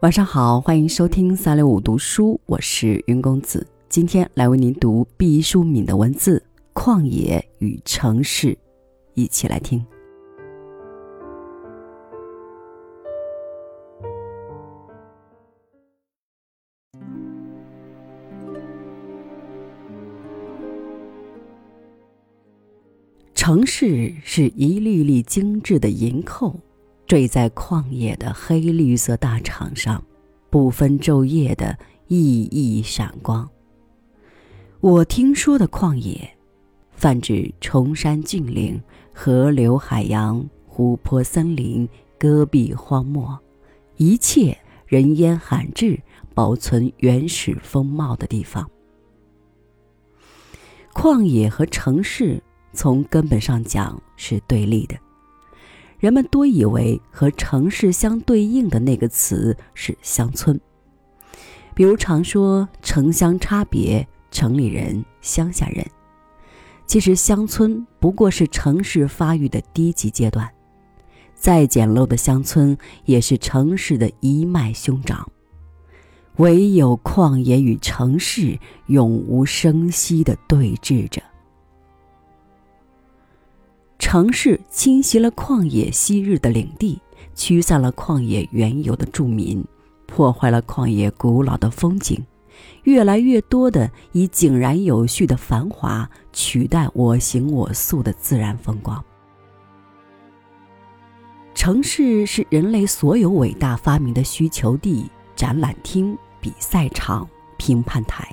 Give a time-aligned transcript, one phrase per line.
[0.00, 3.66] 晚上好，欢迎收听三六五读书，我是云公子。
[3.88, 6.40] 今天来为您读毕淑敏的文字
[6.80, 8.46] 《旷野与城市》，
[9.14, 9.84] 一起来听。
[23.34, 26.54] 城市是一粒粒精致的银扣。
[27.08, 30.04] 坠在旷野的黑绿色大场上，
[30.50, 31.74] 不分昼夜的
[32.08, 33.48] 熠熠闪光。
[34.80, 36.36] 我听说的旷野，
[36.92, 38.78] 泛指崇山峻岭、
[39.14, 43.38] 河流、海洋、湖泊、森林、戈壁、荒漠，
[43.96, 44.54] 一切
[44.86, 45.98] 人烟罕至、
[46.34, 48.70] 保存原始风貌的地方。
[50.92, 52.42] 旷野和城市
[52.74, 54.94] 从根本上讲是对立的。
[55.98, 60.58] 人们多以为和城市相对应的那个词是乡村，
[61.74, 65.84] 比如常说城乡差别，城里人、乡下人。
[66.86, 70.48] 其实乡村不过是城市发育的低级阶段，
[71.34, 75.28] 再简陋的乡村也是城市的一脉兄长。
[76.36, 81.20] 唯有旷野与城市永无声息地对峙着。
[84.10, 86.98] 城市侵袭了旷野昔日的领地，
[87.34, 89.62] 驱散了旷野原有的住民，
[90.06, 92.24] 破坏了旷野古老的风景，
[92.84, 99.04] 越来越多的以井然有序的繁华取代我行我素的自然风光。
[101.54, 105.04] 城市是人类所有伟大发明的需求地、
[105.36, 107.28] 展览厅、比赛场、
[107.58, 108.26] 评判台。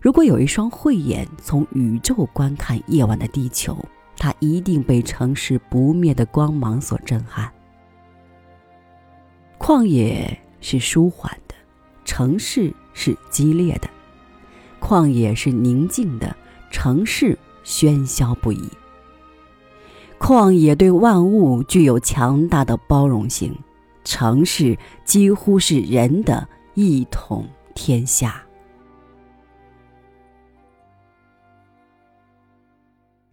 [0.00, 3.78] 如果有一双慧眼从宇宙观看夜晚的地球，
[4.24, 7.52] 他一定被城市不灭的光芒所震撼。
[9.58, 11.54] 旷野是舒缓的，
[12.06, 13.88] 城市是激烈的；
[14.80, 16.34] 旷野是宁静的，
[16.70, 18.66] 城市喧嚣不已。
[20.18, 23.54] 旷野对万物具有强大的包容性，
[24.04, 28.43] 城市几乎是人的一统天下。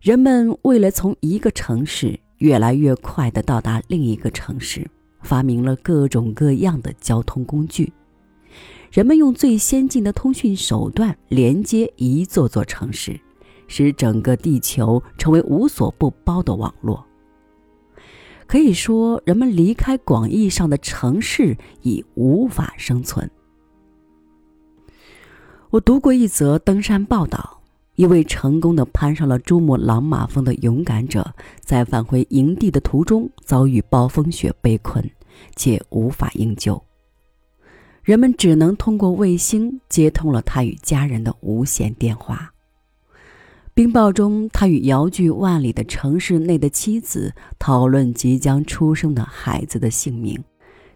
[0.01, 4.89] 人们为了从一个城市越来越快地到达另一个城市，
[5.21, 7.93] 发明了各种各样的交通工具。
[8.91, 13.21] 人们用最先进的通讯手段连接一座座城市，
[13.67, 17.05] 使整个地球成为无所不包的网络。
[18.47, 23.29] 可以说，人们离开广义上的城市已无法生存。
[25.69, 27.60] 我读过一则登山报道。
[27.95, 35.07] 一位成功的攀上了珠穆朗玛峰的勇敢者，在返回营地的途中遭遇暴风雪被困，
[35.55, 36.81] 且无法营救。
[38.01, 42.53] 人们只能通过卫星接通了他与家人的无线电话。
[43.73, 50.43] 冰雹中，他与遥距万里的城市内的妻子讨论即将出生的孩子的姓名，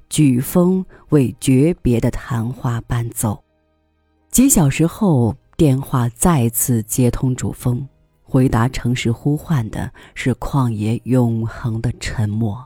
[0.10, 3.44] 飓风为诀别的谈话伴奏。
[4.32, 5.36] 几小时后。
[5.58, 7.88] 电话再次接通主峰，
[8.24, 12.66] 回答城市呼唤的是旷野永恒的沉默。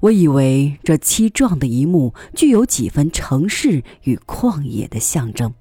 [0.00, 5.52] 我以为这凄壮的一幕具有几分城市与旷野的象征。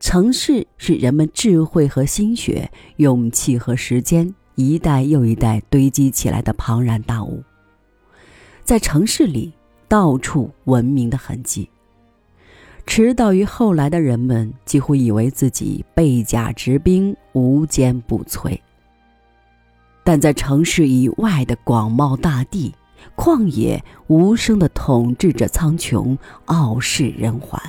[0.00, 7.42] 城市是人们智慧和心血、勇气和时间一代又一代堆积起来的庞然大物，
[8.64, 9.52] 在城市里
[9.86, 11.68] 到处文明的痕迹。
[12.86, 18.58] 迟到于后来的人们几乎以为自己背甲执兵，无坚不摧。
[20.02, 22.72] 但在城市以外的广袤大地，
[23.16, 27.60] 旷野无声地统治着苍穹，傲视人寰。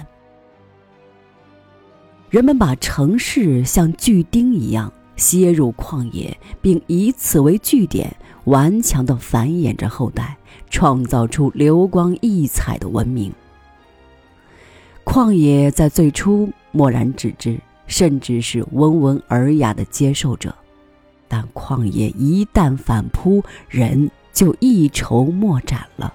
[2.29, 8.15] 人们把城市像巨钉一样楔入旷野，并以此为据点，
[8.45, 10.37] 顽强地繁衍着后代，
[10.69, 13.33] 创造出流光溢彩的文明。
[15.07, 17.57] 旷野在最初漠然置之，
[17.87, 20.53] 甚至是温文尔雅的接受者，
[21.29, 26.13] 但旷野一旦反扑，人就一筹莫展了。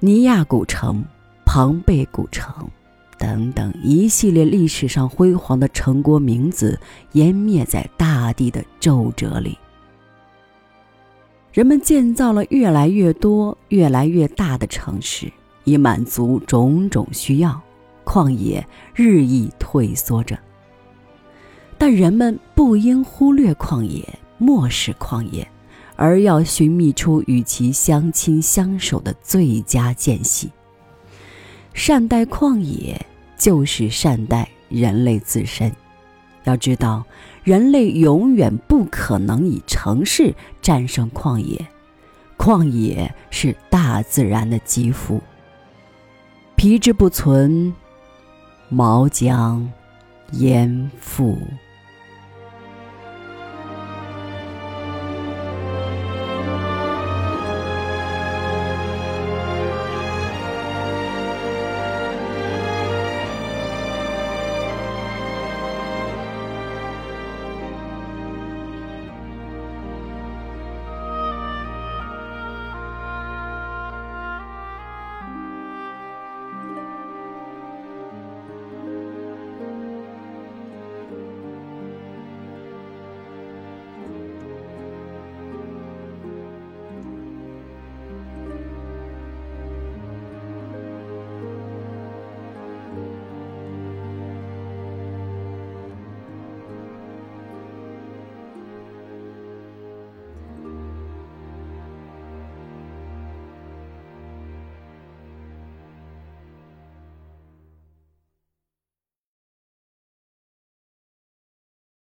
[0.00, 1.02] 尼亚古城、
[1.46, 2.68] 庞贝古城
[3.16, 6.78] 等等一系列历史上辉煌的城国名字，
[7.12, 9.56] 湮灭在大地的皱褶里。
[11.52, 15.32] 人们建造了越来越多、越来越大的城市。
[15.64, 17.60] 以满足种种需要，
[18.04, 20.38] 旷野日益退缩着。
[21.78, 24.06] 但人们不应忽略旷野，
[24.38, 25.46] 漠视旷野，
[25.96, 30.50] 而要寻觅出与其相亲相守的最佳间隙。
[31.74, 33.04] 善待旷野，
[33.36, 35.72] 就是善待人类自身。
[36.44, 37.04] 要知道，
[37.44, 41.66] 人类永远不可能以城市战胜旷野，
[42.36, 45.20] 旷野是大自然的肌肤。
[46.62, 47.74] 皮之不存，
[48.68, 49.68] 毛将
[50.34, 51.36] 焉附？